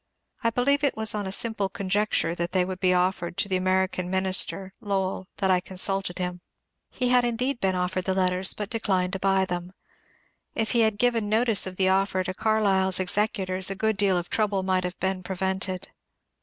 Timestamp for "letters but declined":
8.15-9.13